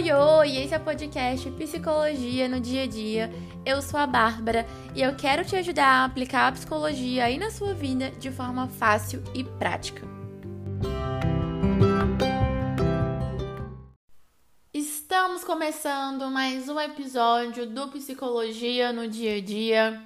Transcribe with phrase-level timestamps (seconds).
[0.00, 0.56] Oi, oi!
[0.56, 3.30] Esse é o podcast Psicologia no Dia a Dia.
[3.66, 7.50] Eu sou a Bárbara e eu quero te ajudar a aplicar a psicologia aí na
[7.50, 10.00] sua vida de forma fácil e prática.
[14.72, 20.02] Estamos começando mais um episódio do Psicologia no Dia a Dia.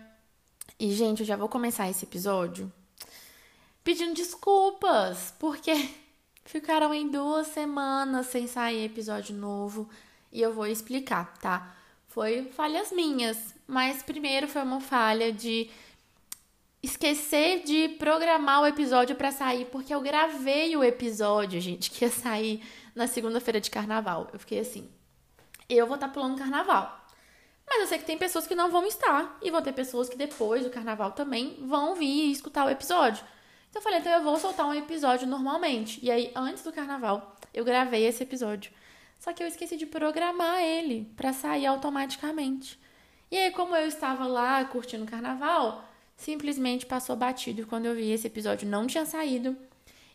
[0.76, 2.70] E, gente, eu já vou começar esse episódio
[3.84, 5.88] pedindo desculpas, porque
[6.44, 9.88] ficaram em duas semanas sem sair episódio novo
[10.30, 11.74] e eu vou explicar, tá?
[12.08, 15.70] Foi falhas minhas, mas primeiro foi uma falha de
[16.82, 22.10] esquecer de programar o episódio para sair, porque eu gravei o episódio, gente, que ia
[22.10, 22.62] sair
[22.94, 24.28] na segunda-feira de carnaval.
[24.32, 24.88] Eu fiquei assim,
[25.68, 27.00] eu vou estar tá pulando carnaval.
[27.66, 30.16] Mas eu sei que tem pessoas que não vão estar, e vão ter pessoas que
[30.16, 33.24] depois do carnaval também vão vir escutar o episódio.
[33.74, 35.98] Então eu falei, então eu vou soltar um episódio normalmente.
[36.00, 38.70] E aí, antes do carnaval, eu gravei esse episódio.
[39.18, 42.78] Só que eu esqueci de programar ele para sair automaticamente.
[43.32, 45.82] E aí, como eu estava lá curtindo o carnaval,
[46.16, 49.56] simplesmente passou batido quando eu vi esse episódio não tinha saído.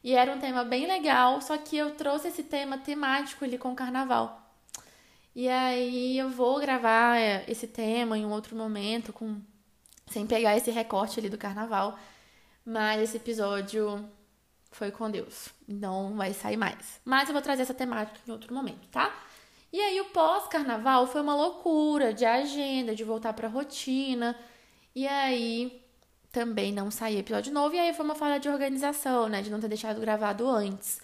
[0.01, 3.73] E era um tema bem legal, só que eu trouxe esse tema temático ali com
[3.73, 4.41] o carnaval.
[5.35, 9.35] E aí eu vou gravar é, esse tema em um outro momento, com
[10.07, 11.99] sem pegar esse recorte ali do carnaval.
[12.65, 14.07] Mas esse episódio
[14.71, 15.49] foi com Deus.
[15.67, 16.99] Então vai sair mais.
[17.03, 19.13] Mas eu vou trazer essa temática em outro momento, tá?
[19.71, 24.35] E aí o pós-carnaval foi uma loucura de agenda, de voltar pra rotina.
[24.95, 25.83] E aí
[26.31, 27.75] também não saiu episódio novo.
[27.75, 29.41] E aí foi uma falha de organização, né?
[29.41, 30.99] De não ter deixado gravado antes.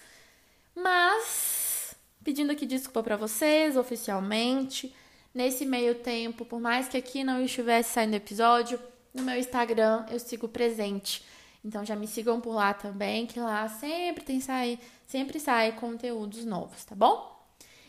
[0.76, 4.94] Mas, pedindo aqui desculpa para vocês oficialmente.
[5.34, 8.80] Nesse meio tempo, por mais que aqui não estivesse saindo episódio,
[9.14, 11.24] no meu Instagram eu sigo presente
[11.66, 16.46] então já me sigam por lá também, que lá sempre tem sai, sempre sai conteúdos
[16.46, 17.44] novos, tá bom?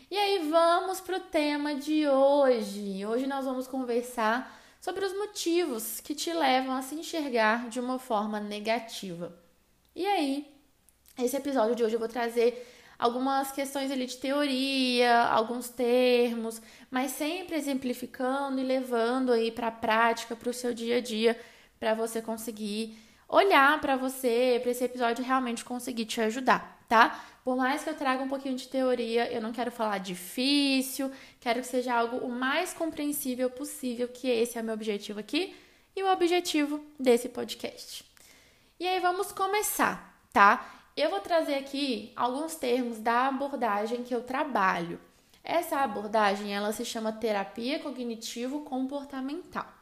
[0.09, 3.05] E aí vamos pro tema de hoje.
[3.05, 7.99] Hoje nós vamos conversar sobre os motivos que te levam a se enxergar de uma
[7.99, 9.37] forma negativa.
[9.95, 10.51] E aí,
[11.19, 12.67] esse episódio de hoje eu vou trazer
[12.97, 19.71] algumas questões ali de teoria, alguns termos, mas sempre exemplificando e levando aí para a
[19.71, 21.39] prática, para o seu dia a dia,
[21.79, 27.23] para você conseguir olhar para você, para esse episódio realmente conseguir te ajudar, tá?
[27.43, 31.61] Por mais que eu traga um pouquinho de teoria, eu não quero falar difícil, quero
[31.61, 35.55] que seja algo o mais compreensível possível, que esse é o meu objetivo aqui
[35.95, 38.05] e o objetivo desse podcast.
[38.79, 40.65] E aí vamos começar, tá?
[40.95, 44.99] Eu vou trazer aqui alguns termos da abordagem que eu trabalho.
[45.43, 49.76] Essa abordagem, ela se chama terapia cognitivo comportamental.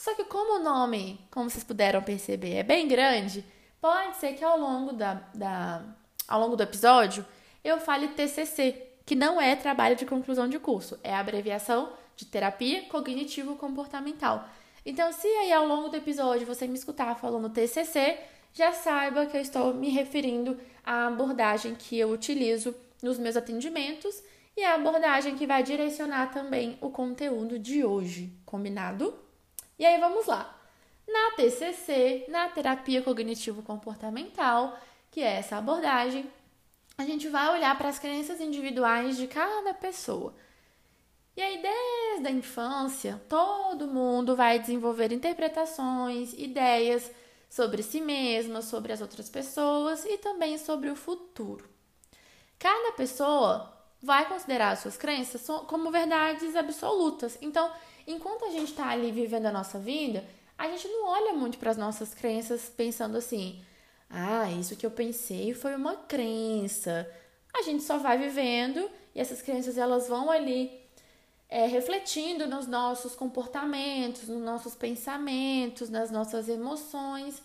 [0.00, 3.44] Só que como o nome, como vocês puderam perceber, é bem grande,
[3.82, 5.82] pode ser que ao longo, da, da,
[6.26, 7.22] ao longo do episódio
[7.62, 12.24] eu fale TCC, que não é trabalho de conclusão de curso, é a abreviação de
[12.24, 14.48] terapia cognitivo comportamental.
[14.86, 18.20] Então, se aí ao longo do episódio você me escutar falando TCC,
[18.54, 24.22] já saiba que eu estou me referindo à abordagem que eu utilizo nos meus atendimentos
[24.56, 29.28] e a abordagem que vai direcionar também o conteúdo de hoje, combinado?
[29.80, 30.54] E aí vamos lá.
[31.08, 34.78] Na TCC, na terapia cognitivo comportamental,
[35.10, 36.30] que é essa abordagem,
[36.98, 40.34] a gente vai olhar para as crenças individuais de cada pessoa.
[41.34, 47.10] E aí, desde a infância, todo mundo vai desenvolver interpretações, ideias
[47.48, 51.66] sobre si mesma, sobre as outras pessoas e também sobre o futuro.
[52.58, 57.38] Cada pessoa vai considerar as suas crenças como verdades absolutas.
[57.40, 57.72] Então,
[58.10, 60.24] enquanto a gente está ali vivendo a nossa vida,
[60.56, 63.62] a gente não olha muito para as nossas crenças pensando assim:
[64.08, 67.08] ah, isso que eu pensei foi uma crença.
[67.54, 70.80] A gente só vai vivendo e essas crenças elas vão ali
[71.48, 77.42] é, refletindo nos nossos comportamentos, nos nossos pensamentos, nas nossas emoções.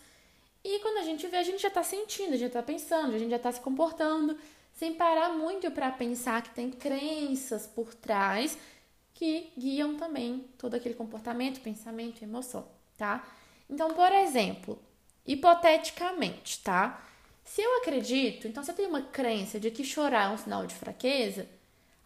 [0.62, 3.18] E quando a gente vê, a gente já está sentindo, a gente está pensando, a
[3.18, 4.36] gente já está se comportando,
[4.72, 8.58] sem parar muito para pensar que tem crenças por trás
[9.16, 12.68] que guiam também todo aquele comportamento, pensamento emoção,
[12.98, 13.26] tá?
[13.68, 14.78] Então, por exemplo,
[15.26, 17.02] hipoteticamente, tá?
[17.42, 20.66] Se eu acredito, então se eu tenho uma crença de que chorar é um sinal
[20.66, 21.48] de fraqueza,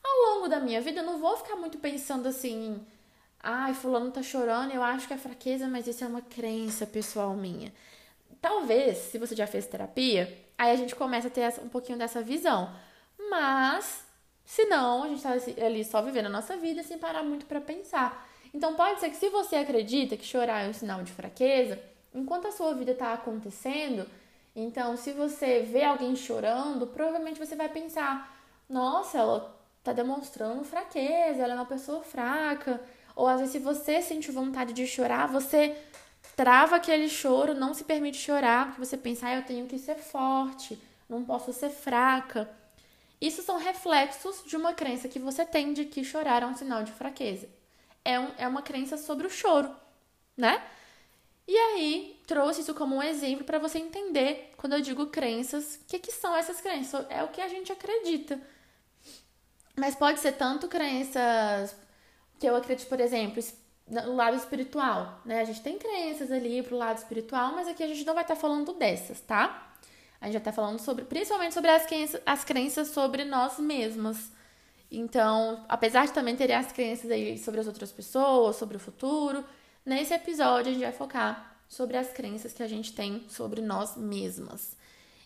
[0.04, 2.80] ao longo da minha vida eu não vou ficar muito pensando assim,
[3.42, 7.34] ai, fulano tá chorando, eu acho que é fraqueza, mas isso é uma crença pessoal
[7.34, 7.72] minha.
[8.40, 12.22] Talvez, se você já fez terapia, aí a gente começa a ter um pouquinho dessa
[12.22, 12.72] visão.
[13.28, 14.04] Mas
[14.50, 15.30] se não, a gente tá
[15.64, 18.28] ali só vivendo a nossa vida sem parar muito para pensar.
[18.52, 21.80] Então pode ser que se você acredita que chorar é um sinal de fraqueza,
[22.12, 24.04] enquanto a sua vida está acontecendo,
[24.56, 31.44] então se você vê alguém chorando, provavelmente você vai pensar: nossa, ela tá demonstrando fraqueza,
[31.44, 32.80] ela é uma pessoa fraca.
[33.14, 35.76] Ou às vezes, se você sente vontade de chorar, você
[36.34, 39.94] trava aquele choro, não se permite chorar, porque você pensa, ah, eu tenho que ser
[39.94, 40.76] forte,
[41.08, 42.50] não posso ser fraca.
[43.20, 46.82] Isso são reflexos de uma crença que você tem de que chorar é um sinal
[46.82, 47.48] de fraqueza.
[48.04, 49.74] É, um, é uma crença sobre o choro,
[50.36, 50.62] né?
[51.46, 55.84] E aí, trouxe isso como um exemplo para você entender, quando eu digo crenças, o
[55.86, 57.04] que, que são essas crenças?
[57.10, 58.40] É o que a gente acredita.
[59.76, 61.74] Mas pode ser tanto crenças
[62.38, 63.42] que eu acredito, por exemplo,
[63.86, 65.40] no lado espiritual, né?
[65.40, 68.36] A gente tem crenças ali pro lado espiritual, mas aqui a gente não vai estar
[68.36, 69.69] tá falando dessas, tá?
[70.20, 74.30] A gente já tá falando sobre, principalmente sobre as crenças, as crenças sobre nós mesmas.
[74.90, 79.44] Então, apesar de também ter as crenças aí sobre as outras pessoas, sobre o futuro,
[79.86, 83.96] nesse episódio a gente vai focar sobre as crenças que a gente tem sobre nós
[83.96, 84.76] mesmas.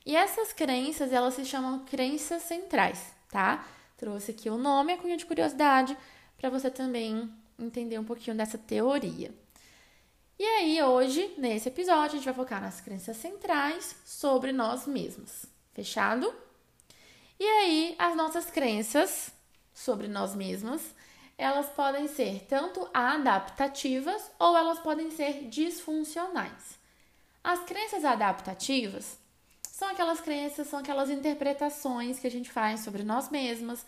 [0.06, 3.66] E essas crenças, elas se chamam crenças centrais, tá?
[3.96, 5.96] Trouxe aqui o nome, a cunha de curiosidade,
[6.36, 9.32] para você também entender um pouquinho dessa teoria.
[10.36, 15.46] E aí, hoje, nesse episódio, a gente vai focar nas crenças centrais sobre nós mesmos.
[15.72, 16.34] Fechado?
[17.38, 19.30] E aí, as nossas crenças
[19.72, 20.82] sobre nós mesmos,
[21.38, 26.78] elas podem ser tanto adaptativas ou elas podem ser disfuncionais.
[27.42, 29.16] As crenças adaptativas
[29.62, 33.86] são aquelas crenças, são aquelas interpretações que a gente faz sobre nós mesmas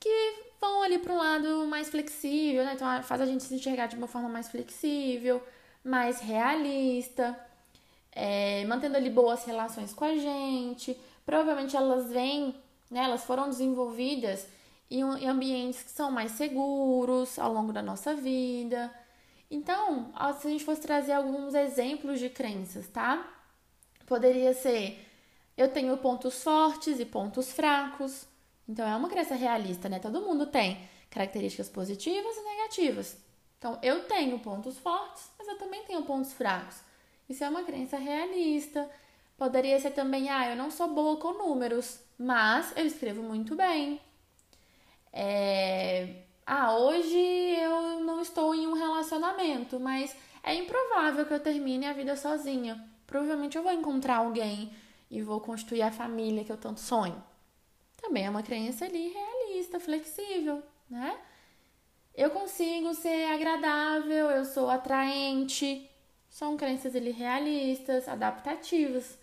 [0.00, 2.74] que vão ali para um lado mais flexível, né?
[2.74, 5.42] Então faz a gente se enxergar de uma forma mais flexível,
[5.84, 7.38] mais realista,
[8.12, 10.98] é, mantendo ali boas relações com a gente.
[11.24, 12.54] Provavelmente elas vêm,
[12.90, 13.04] né?
[13.04, 14.46] Elas foram desenvolvidas
[14.90, 18.92] em, em ambientes que são mais seguros ao longo da nossa vida.
[19.50, 23.26] Então, se a gente fosse trazer alguns exemplos de crenças, tá?
[24.06, 25.04] Poderia ser:
[25.56, 28.26] eu tenho pontos fortes e pontos fracos.
[28.68, 29.98] Então, é uma crença realista, né?
[29.98, 30.78] Todo mundo tem
[31.10, 33.27] características positivas e negativas.
[33.58, 36.80] Então, eu tenho pontos fortes, mas eu também tenho pontos fracos.
[37.28, 38.88] Isso é uma crença realista.
[39.36, 44.00] Poderia ser também, ah, eu não sou boa com números, mas eu escrevo muito bem.
[45.12, 46.22] É...
[46.46, 51.92] Ah, hoje eu não estou em um relacionamento, mas é improvável que eu termine a
[51.92, 52.82] vida sozinha.
[53.06, 54.72] Provavelmente eu vou encontrar alguém
[55.10, 57.22] e vou construir a família que eu tanto sonho.
[58.00, 61.18] Também é uma crença ali realista, flexível, né?
[62.18, 65.88] Eu consigo ser agradável, eu sou atraente.
[66.28, 69.16] São crenças ali realistas, adaptativas.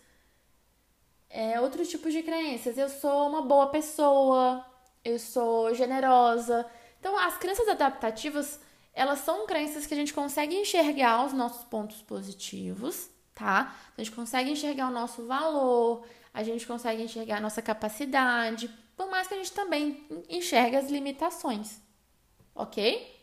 [1.28, 2.78] É, outros tipos de crenças.
[2.78, 4.64] Eu sou uma boa pessoa,
[5.04, 6.66] eu sou generosa.
[6.98, 8.58] Então, as crenças adaptativas,
[8.94, 13.76] elas são crenças que a gente consegue enxergar os nossos pontos positivos, tá?
[13.94, 19.10] A gente consegue enxergar o nosso valor, a gente consegue enxergar a nossa capacidade, por
[19.10, 21.84] mais que a gente também enxergue as limitações,
[22.56, 23.14] ok?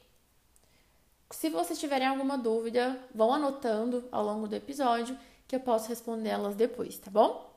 [1.32, 6.30] Se vocês tiverem alguma dúvida, vão anotando ao longo do episódio que eu posso responder
[6.30, 7.52] elas depois, tá bom?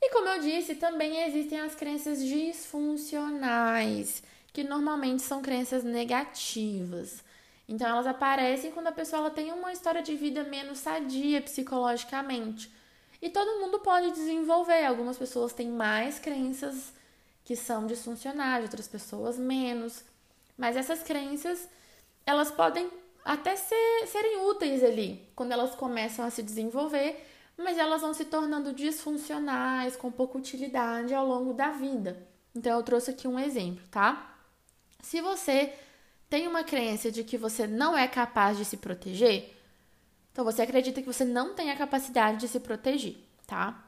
[0.00, 4.22] E como eu disse, também existem as crenças disfuncionais,
[4.52, 7.22] que normalmente são crenças negativas.
[7.68, 12.70] Então elas aparecem quando a pessoa tem uma história de vida menos sadia psicologicamente.
[13.20, 14.84] E todo mundo pode desenvolver.
[14.84, 16.92] Algumas pessoas têm mais crenças
[17.44, 20.04] que são disfuncionais, outras pessoas menos.
[20.56, 21.68] Mas essas crenças,
[22.24, 22.90] elas podem
[23.24, 28.24] até ser, serem úteis ali, quando elas começam a se desenvolver, mas elas vão se
[28.24, 32.26] tornando disfuncionais, com pouca utilidade ao longo da vida.
[32.54, 34.34] Então eu trouxe aqui um exemplo, tá?
[35.00, 35.74] Se você
[36.28, 39.54] tem uma crença de que você não é capaz de se proteger,
[40.32, 43.82] então você acredita que você não tem a capacidade de se proteger, tá?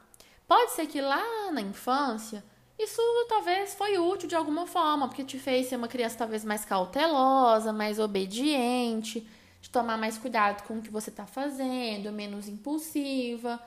[0.47, 2.43] Pode ser que lá na infância
[2.79, 6.63] isso talvez foi útil de alguma forma, porque te fez ser uma criança talvez mais
[6.63, 9.27] cautelosa, mais obediente,
[9.61, 13.61] de tomar mais cuidado com o que você está fazendo, menos impulsiva,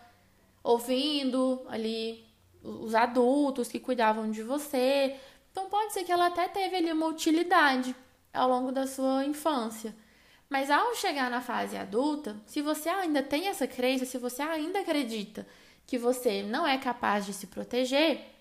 [0.64, 2.24] ouvindo ali
[2.62, 5.16] os adultos que cuidavam de você.
[5.50, 7.94] Então pode ser que ela até teve ali uma utilidade
[8.32, 9.94] ao longo da sua infância.
[10.48, 14.80] Mas ao chegar na fase adulta, se você ainda tem essa crença, se você ainda
[14.80, 15.46] acredita
[15.86, 18.32] que você não é capaz de se proteger,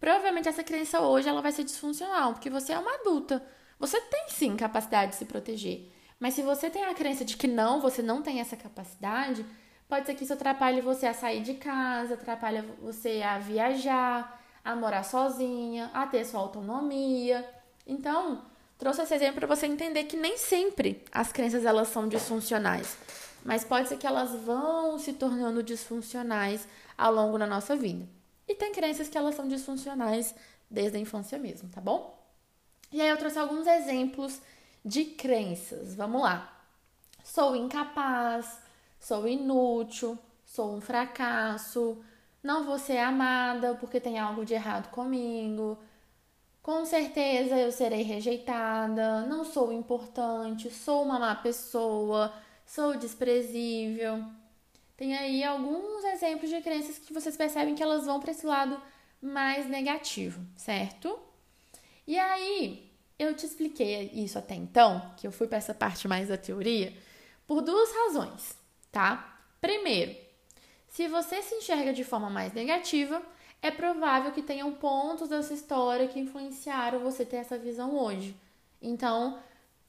[0.00, 3.44] provavelmente essa crença hoje ela vai ser disfuncional, porque você é uma adulta.
[3.78, 5.92] Você tem sim capacidade de se proteger.
[6.18, 9.44] Mas se você tem a crença de que não, você não tem essa capacidade,
[9.88, 14.74] pode ser que isso atrapalhe você a sair de casa, atrapalhe você a viajar, a
[14.74, 17.48] morar sozinha, a ter sua autonomia.
[17.86, 18.44] Então,
[18.76, 22.98] trouxe esse exemplo para você entender que nem sempre as crenças elas são disfuncionais,
[23.44, 28.17] mas pode ser que elas vão se tornando disfuncionais ao longo da nossa vida.
[28.48, 30.34] E tem crenças que elas são disfuncionais
[30.70, 32.18] desde a infância mesmo, tá bom?
[32.90, 34.40] E aí eu trouxe alguns exemplos
[34.84, 35.94] de crenças.
[35.94, 36.58] Vamos lá.
[37.22, 38.58] Sou incapaz,
[38.98, 42.02] sou inútil, sou um fracasso,
[42.42, 45.78] não vou ser amada porque tem algo de errado comigo.
[46.62, 52.32] Com certeza eu serei rejeitada, não sou importante, sou uma má pessoa,
[52.64, 54.24] sou desprezível.
[54.98, 58.82] Tem aí alguns exemplos de crenças que vocês percebem que elas vão para esse lado
[59.22, 61.16] mais negativo, certo?
[62.04, 66.28] E aí, eu te expliquei isso até então, que eu fui para essa parte mais
[66.28, 66.92] da teoria,
[67.46, 68.58] por duas razões,
[68.90, 69.40] tá?
[69.60, 70.16] Primeiro,
[70.88, 73.22] se você se enxerga de forma mais negativa,
[73.62, 78.34] é provável que tenham pontos dessa história que influenciaram você ter essa visão hoje.
[78.82, 79.38] Então,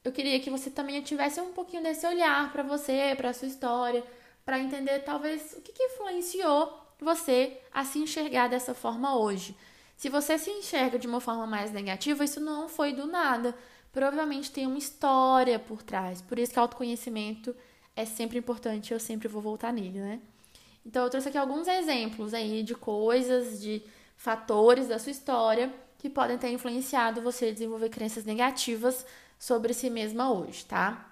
[0.04, 4.04] eu queria que você também tivesse um pouquinho desse olhar para você, para sua história,
[4.50, 9.56] para entender talvez o que, que influenciou você a se enxergar dessa forma hoje.
[9.96, 13.56] Se você se enxerga de uma forma mais negativa, isso não foi do nada.
[13.92, 16.20] Provavelmente tem uma história por trás.
[16.24, 17.56] Por isso que autoconhecimento
[17.96, 20.20] é sempre importante, eu sempre vou voltar nele, né?
[20.84, 23.84] Então eu trouxe aqui alguns exemplos aí de coisas, de
[24.18, 29.06] fatores da sua história que podem ter influenciado você a desenvolver crenças negativas
[29.38, 31.08] sobre si mesma hoje, tá?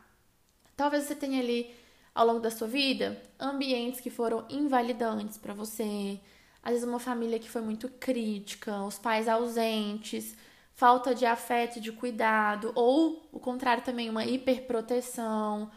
[0.76, 1.72] Talvez você tenha ali
[2.18, 6.20] ao longo da sua vida ambientes que foram invalidantes para você,
[6.64, 10.36] às vezes uma família que foi muito crítica, os pais ausentes,
[10.74, 15.70] falta de afeto de cuidado, ou o contrário também, uma hiperproteção.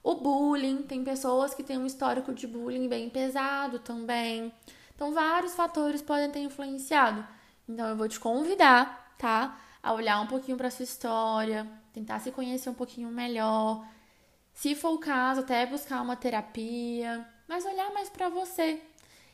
[0.00, 4.52] O bullying, tem pessoas que têm um histórico de bullying bem pesado também.
[4.94, 7.26] Então, vários fatores podem ter influenciado.
[7.68, 9.58] Então, eu vou te convidar, tá?
[9.82, 13.84] A olhar um pouquinho para sua história, tentar se conhecer um pouquinho melhor.
[14.58, 18.82] Se for o caso, até buscar uma terapia, mas olhar mais para você.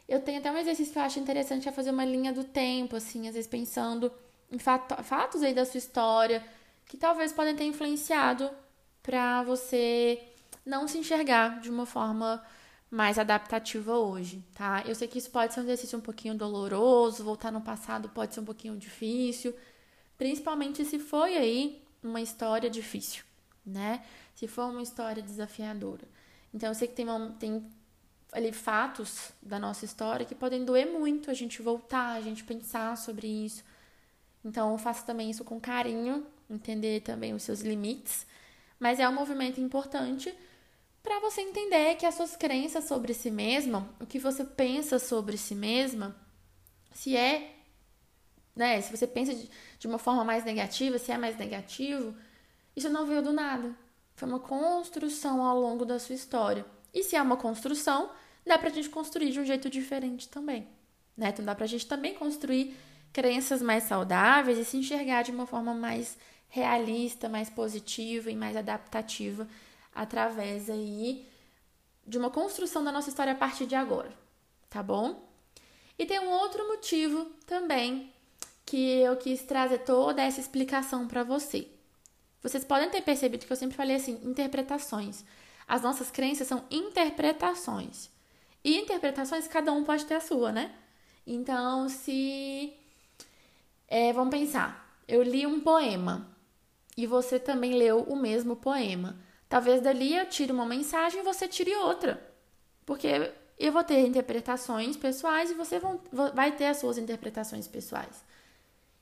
[0.06, 2.94] Eu tenho até um exercício que eu acho interessante é fazer uma linha do tempo,
[2.94, 4.12] assim, às vezes pensando
[4.52, 6.44] em fato, fatos aí da sua história
[6.84, 8.50] que talvez podem ter influenciado
[9.02, 10.22] para você
[10.62, 12.44] não se enxergar de uma forma
[12.90, 14.84] mais adaptativa hoje, tá?
[14.86, 18.34] Eu sei que isso pode ser um exercício um pouquinho doloroso, voltar no passado pode
[18.34, 19.56] ser um pouquinho difícil,
[20.18, 23.24] principalmente se foi aí uma história difícil,
[23.64, 24.02] né?
[24.34, 26.06] Se for uma história desafiadora.
[26.52, 27.64] Então eu sei que tem, uma, tem
[28.32, 32.96] ali fatos da nossa história que podem doer muito a gente voltar, a gente pensar
[32.96, 33.64] sobre isso.
[34.44, 38.26] Então eu faço também isso com carinho, entender também os seus limites,
[38.78, 40.34] mas é um movimento importante
[41.02, 45.36] para você entender que as suas crenças sobre si mesma, o que você pensa sobre
[45.36, 46.16] si mesma,
[46.92, 47.56] se é,
[48.56, 52.14] né, se você pensa de, de uma forma mais negativa, se é mais negativo,
[52.74, 53.83] isso não veio do nada.
[54.14, 56.64] Foi uma construção ao longo da sua história.
[56.92, 58.10] E se é uma construção,
[58.46, 60.68] dá pra gente construir de um jeito diferente também,
[61.16, 61.30] né?
[61.30, 62.76] Então dá pra gente também construir
[63.12, 66.16] crenças mais saudáveis e se enxergar de uma forma mais
[66.48, 69.48] realista, mais positiva e mais adaptativa
[69.92, 71.26] através aí
[72.06, 74.12] de uma construção da nossa história a partir de agora,
[74.68, 75.28] tá bom?
[75.98, 78.12] E tem um outro motivo também
[78.66, 81.68] que eu quis trazer toda essa explicação para você.
[82.44, 85.24] Vocês podem ter percebido que eu sempre falei assim, interpretações.
[85.66, 88.10] As nossas crenças são interpretações.
[88.62, 90.70] E interpretações, cada um pode ter a sua, né?
[91.26, 92.74] Então, se.
[93.88, 95.00] É, vamos pensar.
[95.08, 96.36] Eu li um poema
[96.94, 99.18] e você também leu o mesmo poema.
[99.48, 102.22] Talvez dali eu tire uma mensagem e você tire outra.
[102.84, 108.22] Porque eu vou ter interpretações pessoais e você vão, vai ter as suas interpretações pessoais.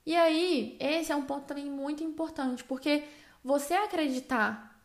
[0.05, 3.05] E aí, esse é um ponto também muito importante, porque
[3.43, 4.81] você acreditar.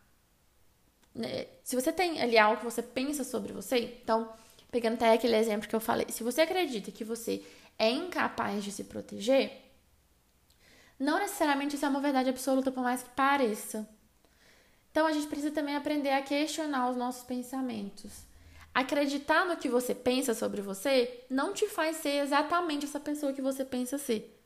[1.14, 4.32] Né, se você tem ali algo que você pensa sobre você, então
[4.70, 7.42] pegando até aquele exemplo que eu falei, se você acredita que você
[7.78, 9.50] é incapaz de se proteger,
[10.98, 13.88] não necessariamente isso é uma verdade absoluta, por mais que pareça.
[14.90, 18.26] Então a gente precisa também aprender a questionar os nossos pensamentos.
[18.74, 23.42] Acreditar no que você pensa sobre você não te faz ser exatamente essa pessoa que
[23.42, 24.36] você pensa ser.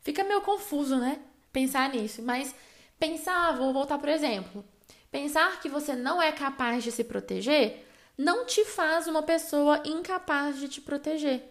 [0.00, 1.20] Fica meio confuso, né?
[1.52, 2.54] Pensar nisso, mas
[2.98, 4.64] pensar, vou voltar por exemplo.
[5.10, 7.86] Pensar que você não é capaz de se proteger
[8.16, 11.42] não te faz uma pessoa incapaz de te proteger.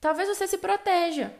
[0.00, 1.32] Talvez você se proteja.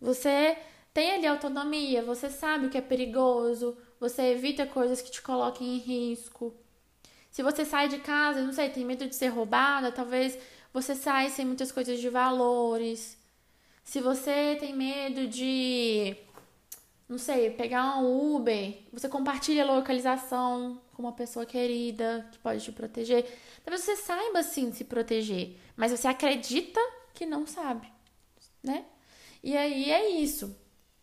[0.00, 0.56] Você
[0.92, 5.76] tem ali autonomia, você sabe o que é perigoso, você evita coisas que te coloquem
[5.76, 6.54] em risco.
[7.30, 10.38] Se você sai de casa, não sei, tem medo de ser roubada, talvez
[10.72, 13.16] você saia sem muitas coisas de valores.
[13.82, 16.16] Se você tem medo de,
[17.18, 22.62] não sei, pegar um Uber, você compartilha a localização com uma pessoa querida que pode
[22.62, 23.26] te proteger.
[23.64, 26.78] Talvez você saiba sim se proteger, mas você acredita
[27.12, 27.92] que não sabe,
[28.62, 28.84] né?
[29.42, 30.56] E aí é isso.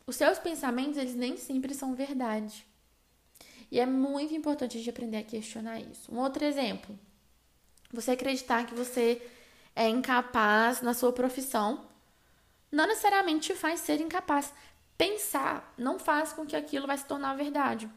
[0.07, 2.65] os seus pensamentos, eles nem sempre são verdade.
[3.69, 6.09] E é muito importante a gente aprender a questionar isso.
[6.13, 6.97] Um outro exemplo.
[7.91, 9.21] Você acreditar que você
[9.75, 11.85] é incapaz na sua profissão,
[12.71, 14.53] não necessariamente te faz ser incapaz.
[14.97, 17.89] Pensar não faz com que aquilo vai se tornar verdade.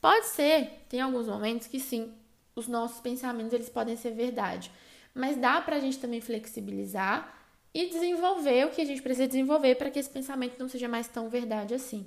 [0.00, 2.12] Pode ser, tem alguns momentos que sim,
[2.54, 4.70] os nossos pensamentos eles podem ser verdade,
[5.14, 7.34] mas dá para a gente também flexibilizar
[7.72, 11.08] e desenvolver o que a gente precisa desenvolver para que esse pensamento não seja mais
[11.08, 12.06] tão verdade assim.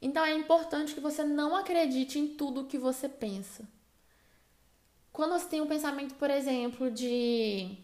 [0.00, 3.64] Então é importante que você não acredite em tudo que você pensa.
[5.12, 7.78] Quando você tem um pensamento, por exemplo, de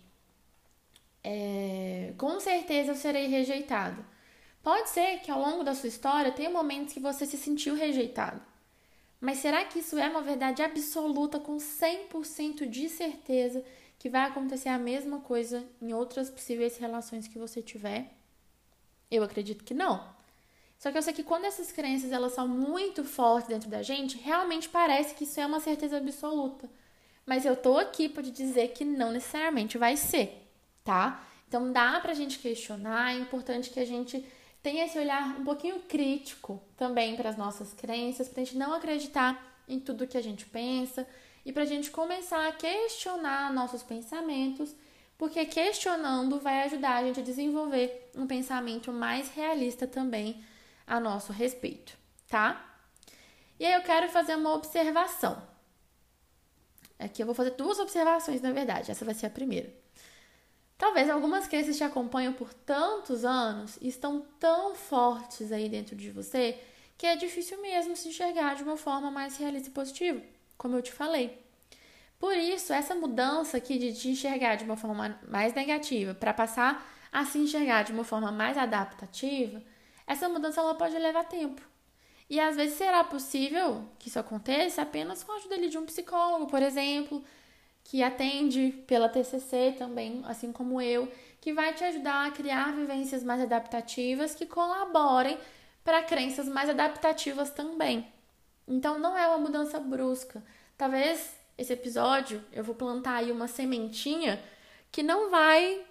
[1.25, 4.05] é, com certeza eu serei rejeitado.
[4.63, 8.41] Pode ser que ao longo da sua história tenha momentos que você se sentiu rejeitado.
[9.21, 13.65] Mas será que isso é uma verdade absoluta com 100% de certeza
[13.99, 18.13] que vai acontecer a mesma coisa em outras possíveis relações que você tiver?
[19.11, 20.05] Eu acredito que não.
[20.79, 24.19] Só que eu sei que quando essas crenças elas são muito fortes dentro da gente,
[24.19, 26.69] realmente parece que isso é uma certeza absoluta.
[27.25, 30.51] Mas eu tô aqui para te dizer que não necessariamente vai ser,
[30.83, 31.25] tá?
[31.47, 34.27] Então dá pra gente questionar, é importante que a gente
[34.63, 39.63] tenha esse olhar um pouquinho crítico também para as nossas crenças, pra gente não acreditar
[39.69, 41.07] em tudo que a gente pensa
[41.45, 44.75] e pra gente começar a questionar nossos pensamentos,
[45.19, 50.45] porque questionando vai ajudar a gente a desenvolver um pensamento mais realista também
[50.87, 51.97] a nosso respeito,
[52.29, 52.65] tá?
[53.59, 55.43] E aí eu quero fazer uma observação.
[56.99, 58.91] Aqui eu vou fazer duas observações, na verdade.
[58.91, 59.82] Essa vai ser a primeira.
[60.83, 66.11] Talvez algumas crenças te acompanham por tantos anos e estão tão fortes aí dentro de
[66.11, 66.59] você
[66.99, 70.21] que é difícil mesmo se enxergar de uma forma mais realista e positiva,
[70.59, 71.41] como eu te falei.
[72.19, 76.85] Por isso, essa mudança aqui de te enxergar de uma forma mais negativa para passar
[77.13, 79.63] a se enxergar de uma forma mais adaptativa
[80.05, 81.63] essa mudança ela pode levar tempo.
[82.29, 86.49] E às vezes será possível que isso aconteça apenas com a ajuda de um psicólogo,
[86.49, 87.23] por exemplo,
[87.85, 93.23] que atende pela TCC também, assim como eu, que vai te ajudar a criar vivências
[93.23, 95.37] mais adaptativas que colaborem
[95.85, 98.07] para crenças mais adaptativas também.
[98.67, 100.43] Então não é uma mudança brusca.
[100.79, 104.41] Talvez esse episódio eu vou plantar aí uma sementinha
[104.91, 105.85] que não vai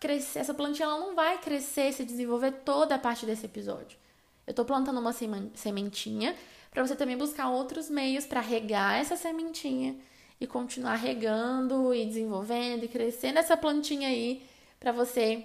[0.00, 3.98] crescer, essa plantinha ela não vai crescer, se desenvolver toda a parte desse episódio.
[4.46, 6.34] Eu tô plantando uma sementinha
[6.70, 9.96] para você também buscar outros meios para regar essa sementinha
[10.40, 14.46] e continuar regando e desenvolvendo e crescendo essa plantinha aí
[14.78, 15.44] para você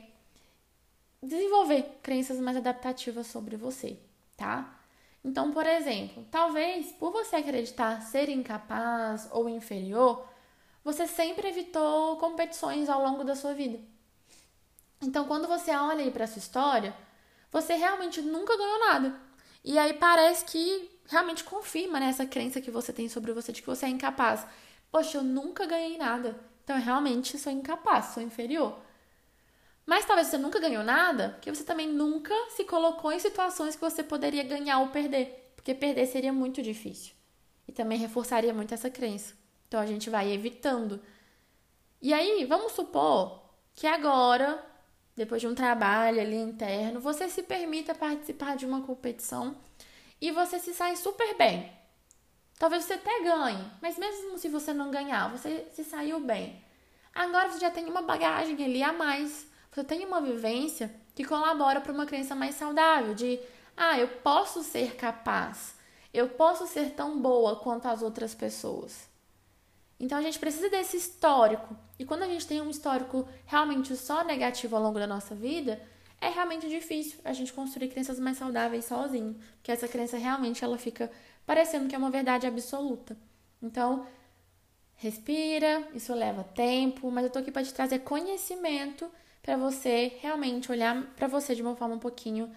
[1.21, 3.97] desenvolver crenças mais adaptativas sobre você,
[4.35, 4.79] tá?
[5.23, 10.27] Então, por exemplo, talvez por você acreditar ser incapaz ou inferior,
[10.83, 13.79] você sempre evitou competições ao longo da sua vida.
[15.01, 16.95] Então, quando você olha aí para sua história,
[17.51, 19.19] você realmente nunca ganhou nada.
[19.63, 23.61] E aí parece que realmente confirma né, essa crença que você tem sobre você de
[23.61, 24.45] que você é incapaz.
[24.93, 26.39] Poxa, eu nunca ganhei nada.
[26.63, 28.77] Então, eu realmente sou incapaz, sou inferior.
[29.87, 33.81] Mas talvez você nunca ganhou nada, porque você também nunca se colocou em situações que
[33.81, 35.51] você poderia ganhar ou perder.
[35.55, 37.15] Porque perder seria muito difícil.
[37.67, 39.33] E também reforçaria muito essa crença.
[39.67, 41.01] Então a gente vai evitando.
[41.99, 43.41] E aí, vamos supor
[43.73, 44.63] que agora
[45.15, 49.55] depois de um trabalho ali interno, você se permita participar de uma competição
[50.21, 51.82] e você se sai super bem.
[52.63, 56.63] Talvez você até ganhe, mas mesmo se você não ganhar, você se saiu bem.
[57.13, 59.45] Agora você já tem uma bagagem ali a mais.
[59.69, 63.37] Você tem uma vivência que colabora para uma crença mais saudável de,
[63.75, 65.75] ah, eu posso ser capaz.
[66.13, 69.09] Eu posso ser tão boa quanto as outras pessoas.
[69.99, 71.75] Então a gente precisa desse histórico.
[71.99, 75.85] E quando a gente tem um histórico realmente só negativo ao longo da nossa vida,
[76.21, 80.77] é realmente difícil a gente construir crenças mais saudáveis sozinho, porque essa crença realmente ela
[80.77, 81.11] fica
[81.45, 83.17] parecendo que é uma verdade absoluta.
[83.61, 84.05] Então,
[84.95, 89.09] respira, isso leva tempo, mas eu tô aqui para te trazer conhecimento
[89.41, 92.53] para você realmente olhar para você de uma forma um pouquinho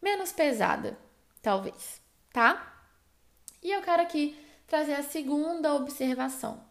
[0.00, 0.96] menos pesada,
[1.42, 2.00] talvez,
[2.32, 2.72] tá?
[3.62, 6.62] E eu quero aqui trazer a segunda observação.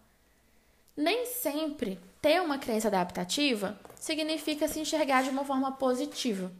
[0.96, 6.52] Nem sempre ter uma crença adaptativa significa se enxergar de uma forma positiva,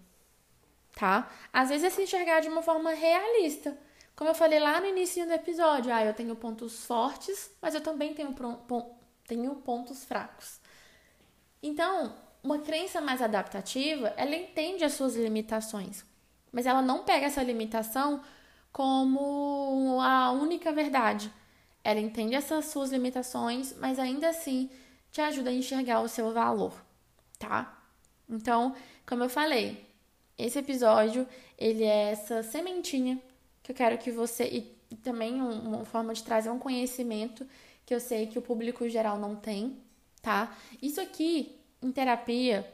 [0.96, 1.32] tá?
[1.54, 3.78] Às vezes é se enxergar de uma forma realista.
[4.16, 7.82] Como eu falei lá no início do episódio, ah, eu tenho pontos fortes, mas eu
[7.82, 8.36] também tenho,
[9.28, 10.60] tenho pontos fracos.
[11.62, 16.06] Então, uma crença mais adaptativa, ela entende as suas limitações,
[16.52, 18.22] mas ela não pega essa limitação
[18.72, 21.32] como a única verdade.
[21.84, 24.70] Ela entende essas suas limitações, mas ainda assim
[25.12, 26.74] te ajuda a enxergar o seu valor,
[27.40, 27.82] tá?
[28.30, 29.86] Então, como eu falei,
[30.38, 33.22] Esse episódio, ele é essa sementinha
[33.64, 34.44] que eu quero que você
[34.92, 37.48] e também uma forma de trazer um conhecimento
[37.86, 39.78] que eu sei que o público geral não tem,
[40.22, 40.56] tá?
[40.82, 42.72] Isso aqui em terapia,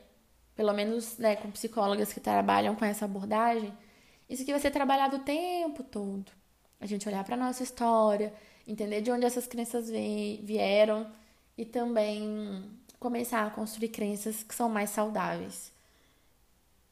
[0.55, 3.73] pelo menos né, com psicólogas que trabalham com essa abordagem,
[4.29, 6.31] isso aqui vai ser trabalhado o tempo todo.
[6.79, 8.33] A gente olhar para nossa história,
[8.67, 11.09] entender de onde essas crenças vieram
[11.57, 12.63] e também
[12.99, 15.71] começar a construir crenças que são mais saudáveis.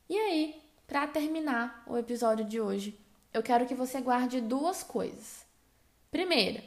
[0.10, 2.98] E aí, para terminar o episódio de hoje,
[3.34, 5.46] eu quero que você guarde duas coisas.
[6.12, 6.64] Primeira,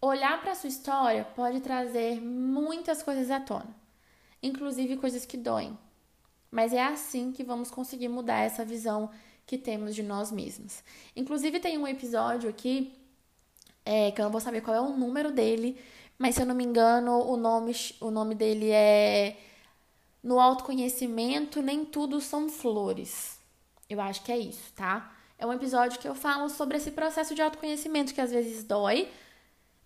[0.00, 3.74] olhar para sua história pode trazer muitas coisas à tona,
[4.42, 5.78] inclusive coisas que doem.
[6.50, 9.10] Mas é assim que vamos conseguir mudar essa visão
[9.46, 10.82] que temos de nós mesmos.
[11.14, 12.92] Inclusive tem um episódio aqui
[13.84, 15.80] é, que eu não vou saber qual é o número dele,
[16.18, 19.36] mas se eu não me engano, o nome, o nome dele é
[20.22, 23.38] No autoconhecimento nem tudo são flores.
[23.88, 25.12] Eu acho que é isso, tá?
[25.40, 29.08] É um episódio que eu falo sobre esse processo de autoconhecimento que às vezes dói,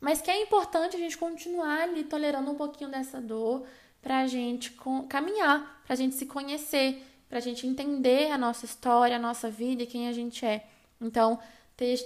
[0.01, 3.65] mas que é importante a gente continuar ali tolerando um pouquinho dessa dor
[4.03, 4.77] pra gente
[5.09, 9.87] caminhar, pra gente se conhecer, pra gente entender a nossa história, a nossa vida e
[9.87, 10.67] quem a gente é.
[11.01, 11.39] Então,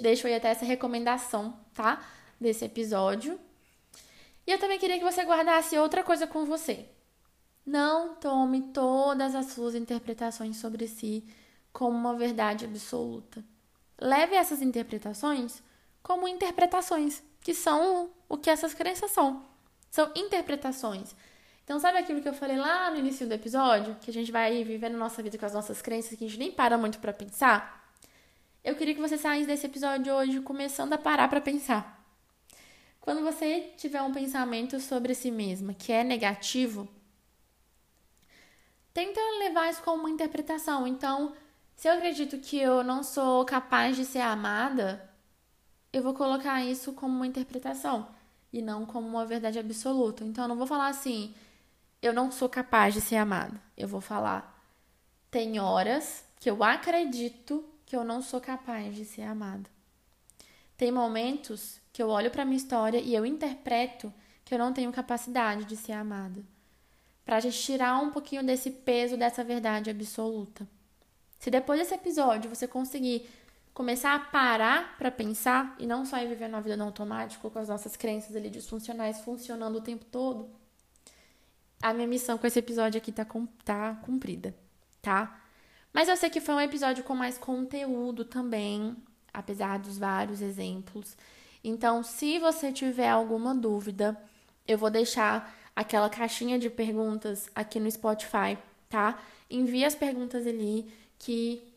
[0.02, 2.06] deixo aí até essa recomendação, tá?
[2.38, 3.40] Desse episódio.
[4.46, 6.84] E eu também queria que você guardasse outra coisa com você.
[7.64, 11.24] Não tome todas as suas interpretações sobre si
[11.78, 13.44] como uma verdade absoluta.
[14.00, 15.62] Leve essas interpretações
[16.02, 19.44] como interpretações, que são o que essas crenças são.
[19.88, 21.14] São interpretações.
[21.62, 23.94] Então, sabe aquilo que eu falei lá no início do episódio?
[24.00, 26.50] Que a gente vai vivendo nossa vida com as nossas crenças, que a gente nem
[26.50, 27.94] para muito para pensar?
[28.64, 32.04] Eu queria que você saísse desse episódio hoje começando a parar para pensar.
[33.00, 36.88] Quando você tiver um pensamento sobre si mesma que é negativo,
[38.92, 40.84] tenta levar isso como uma interpretação.
[40.84, 41.36] Então,
[41.78, 45.08] se eu acredito que eu não sou capaz de ser amada,
[45.92, 48.08] eu vou colocar isso como uma interpretação
[48.52, 50.24] e não como uma verdade absoluta.
[50.24, 51.32] Então eu não vou falar assim,
[52.02, 53.62] eu não sou capaz de ser amada.
[53.76, 54.60] Eu vou falar,
[55.30, 59.70] tem horas que eu acredito que eu não sou capaz de ser amada.
[60.76, 64.12] Tem momentos que eu olho para minha história e eu interpreto
[64.44, 66.42] que eu não tenho capacidade de ser amada.
[67.24, 70.66] Para gente tirar um pouquinho desse peso dessa verdade absoluta.
[71.38, 73.28] Se depois desse episódio você conseguir
[73.72, 77.58] começar a parar para pensar e não só ir vivendo a vida no automático com
[77.58, 80.50] as nossas crenças ali disfuncionais funcionando o tempo todo,
[81.80, 83.24] a minha missão com esse episódio aqui tá,
[83.64, 84.52] tá cumprida,
[85.00, 85.40] tá?
[85.92, 88.96] Mas eu sei que foi um episódio com mais conteúdo também,
[89.32, 91.16] apesar dos vários exemplos.
[91.62, 94.20] Então, se você tiver alguma dúvida,
[94.66, 99.20] eu vou deixar aquela caixinha de perguntas aqui no Spotify, tá?
[99.48, 101.74] Envie as perguntas ali que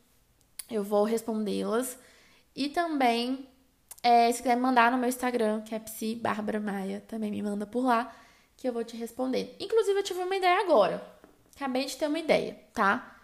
[0.69, 1.97] eu vou respondê-las.
[2.55, 3.47] E também,
[4.03, 7.65] é, se quiser mandar no meu Instagram, que é psi Bárbara Maia, também me manda
[7.65, 8.13] por lá,
[8.57, 9.55] que eu vou te responder.
[9.59, 11.03] Inclusive, eu tive uma ideia agora.
[11.55, 13.17] Acabei de ter uma ideia, tá?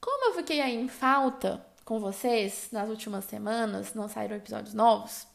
[0.00, 5.26] Como eu fiquei aí em falta com vocês nas últimas semanas, não saíram episódios novos,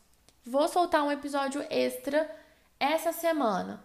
[0.45, 2.29] vou soltar um episódio extra
[2.79, 3.83] essa semana.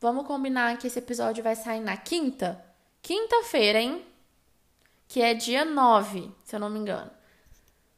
[0.00, 2.64] Vamos combinar que esse episódio vai sair na quinta?
[3.02, 4.04] Quinta-feira, hein?
[5.10, 7.10] Que é dia 9, se eu não me engano.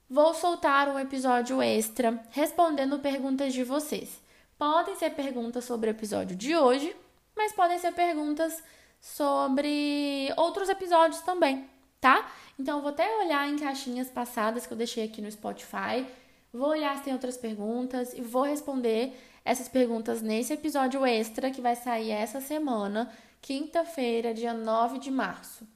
[0.08, 4.18] Vou soltar um episódio extra respondendo perguntas de vocês.
[4.56, 6.96] Podem ser perguntas sobre o episódio de hoje,
[7.36, 8.64] mas podem ser perguntas
[8.98, 11.68] sobre outros episódios também,
[12.00, 12.32] tá?
[12.58, 16.06] Então eu vou até olhar em caixinhas passadas que eu deixei aqui no Spotify,
[16.50, 19.12] vou olhar se tem outras perguntas e vou responder
[19.44, 25.66] essas perguntas nesse episódio extra que vai sair essa semana, quinta-feira, dia 9 de março.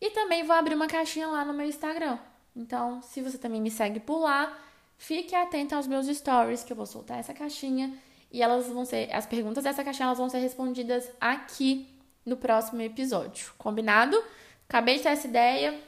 [0.00, 2.18] E também vou abrir uma caixinha lá no meu Instagram.
[2.54, 4.56] Então, se você também me segue por lá,
[4.96, 7.96] fique atento aos meus stories, que eu vou soltar essa caixinha
[8.30, 11.88] e elas vão ser, as perguntas dessa caixinha elas vão ser respondidas aqui
[12.24, 13.52] no próximo episódio.
[13.56, 14.22] Combinado?
[14.68, 15.80] Acabei de ter essa ideia.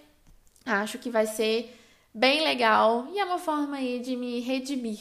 [0.65, 1.77] Acho que vai ser
[2.15, 4.99] bem legal e é uma forma aí de me redimir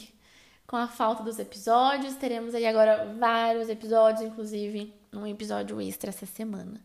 [0.66, 2.14] com a falta dos episódios.
[2.16, 6.80] Teremos aí agora vários episódios, inclusive um episódio extra essa semana.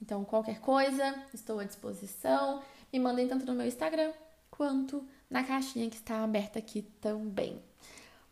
[0.00, 2.62] Então, qualquer coisa, estou à disposição.
[2.92, 4.12] Me mandem tanto no meu Instagram
[4.50, 7.62] quanto na caixinha que está aberta aqui também.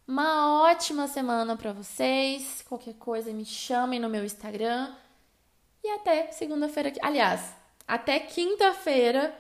[0.07, 2.65] Uma ótima semana para vocês.
[2.69, 4.95] Qualquer coisa, me chamem no meu Instagram.
[5.83, 6.93] E até segunda-feira.
[7.03, 7.53] Aliás,
[7.87, 9.37] até quinta-feira,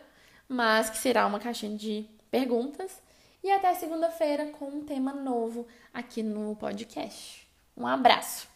[0.49, 3.01] mas que será uma caixinha de perguntas.
[3.43, 7.47] E até segunda-feira com um tema novo aqui no podcast.
[7.77, 8.56] Um abraço!